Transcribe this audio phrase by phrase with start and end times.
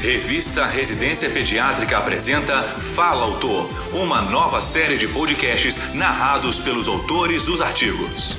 [0.00, 7.62] Revista Residência Pediátrica apresenta Fala Autor, uma nova série de podcasts narrados pelos autores dos
[7.62, 8.38] artigos.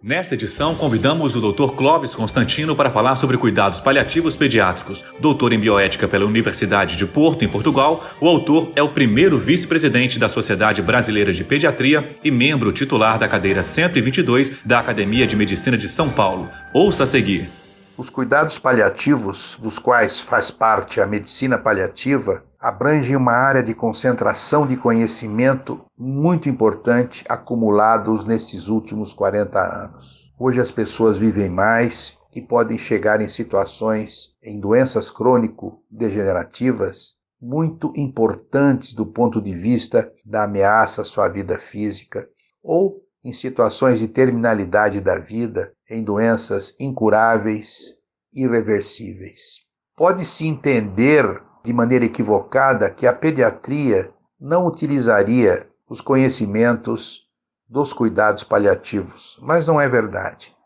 [0.00, 1.72] Nesta edição, convidamos o Dr.
[1.72, 5.04] Clóvis Constantino para falar sobre cuidados paliativos pediátricos.
[5.18, 10.18] Doutor em bioética pela Universidade de Porto, em Portugal, o autor é o primeiro vice-presidente
[10.18, 15.76] da Sociedade Brasileira de Pediatria e membro titular da cadeira 122 da Academia de Medicina
[15.76, 16.48] de São Paulo.
[16.72, 17.57] Ouça a seguir.
[17.98, 24.64] Os cuidados paliativos, dos quais faz parte a medicina paliativa, abrangem uma área de concentração
[24.64, 30.32] de conhecimento muito importante acumulados nesses últimos 40 anos.
[30.38, 38.92] Hoje as pessoas vivem mais e podem chegar em situações em doenças crônico-degenerativas muito importantes
[38.92, 42.28] do ponto de vista da ameaça à sua vida física
[42.62, 47.97] ou em situações de terminalidade da vida, em doenças incuráveis,
[48.32, 49.62] irreversíveis.
[49.96, 57.26] Pode-se entender de maneira equivocada que a pediatria não utilizaria os conhecimentos
[57.68, 60.56] dos cuidados paliativos, mas não é verdade.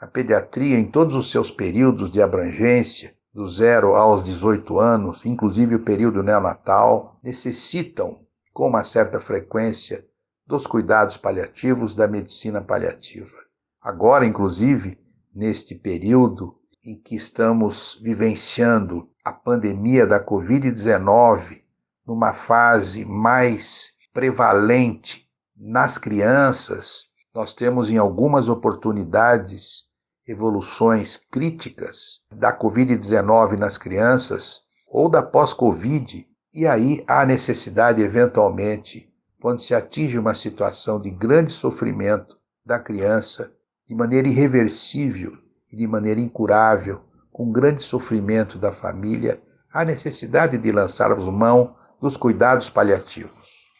[0.00, 5.76] A pediatria, em todos os seus períodos de abrangência, do zero aos 18 anos, inclusive
[5.76, 8.18] o período neonatal, necessitam,
[8.52, 10.04] com uma certa frequência,
[10.46, 13.36] dos cuidados paliativos da medicina paliativa.
[13.80, 14.98] Agora, inclusive,
[15.32, 21.62] neste período em que estamos vivenciando a pandemia da Covid-19,
[22.06, 29.84] numa fase mais prevalente nas crianças, nós temos em algumas oportunidades
[30.26, 39.60] evoluções críticas da Covid-19 nas crianças ou da pós-Covid, e aí há necessidade, eventualmente, quando
[39.60, 43.52] se atinge uma situação de grande sofrimento da criança,
[43.86, 45.36] de maneira irreversível
[45.72, 47.00] e de maneira incurável,
[47.32, 49.40] com grande sofrimento da família,
[49.72, 53.36] há necessidade de lançarmos mão dos cuidados paliativos.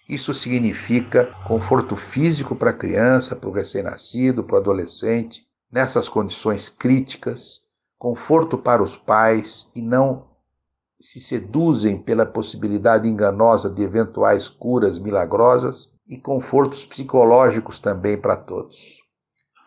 [0.09, 6.69] Isso significa conforto físico para a criança, para o recém-nascido, para o adolescente, nessas condições
[6.69, 7.63] críticas,
[7.99, 10.29] conforto para os pais e não
[11.01, 19.01] se seduzem pela possibilidade enganosa de eventuais curas milagrosas e confortos psicológicos também para todos.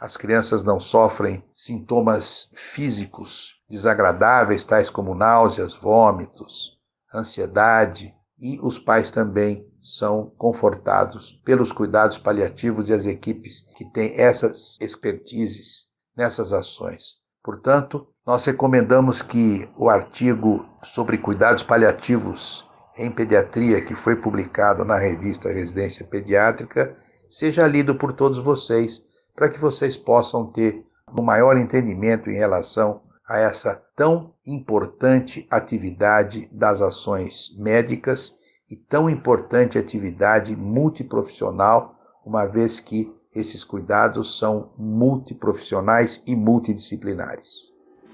[0.03, 6.77] As crianças não sofrem sintomas físicos desagradáveis, tais como náuseas, vômitos,
[7.15, 14.19] ansiedade, e os pais também são confortados pelos cuidados paliativos e as equipes que têm
[14.19, 15.87] essas expertises
[16.17, 17.21] nessas ações.
[17.41, 24.97] Portanto, nós recomendamos que o artigo sobre cuidados paliativos em pediatria, que foi publicado na
[24.97, 26.93] revista Residência Pediátrica,
[27.29, 29.01] seja lido por todos vocês,
[29.35, 30.85] para que vocês possam ter
[31.17, 38.37] um maior entendimento em relação a essa tão importante atividade das ações médicas
[38.69, 41.95] e tão importante atividade multiprofissional,
[42.25, 47.72] uma vez que esses cuidados são multiprofissionais e multidisciplinares.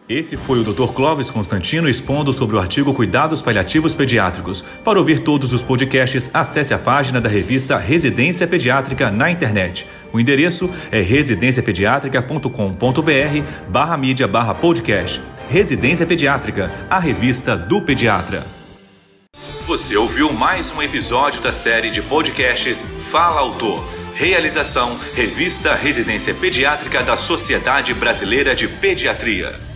[0.09, 0.91] Esse foi o Dr.
[0.91, 4.63] Clóvis Constantino expondo sobre o artigo Cuidados Paliativos Pediátricos.
[4.83, 9.85] Para ouvir todos os podcasts, acesse a página da revista Residência Pediátrica na internet.
[10.11, 15.21] O endereço é residenciapediatrica.com.br barra mídia barra podcast.
[15.47, 18.47] Residência Pediátrica, a revista do pediatra.
[19.67, 22.81] Você ouviu mais um episódio da série de podcasts
[23.11, 23.87] Fala Autor.
[24.15, 29.68] Realização Revista Residência Pediátrica da Sociedade Brasileira de Pediatria.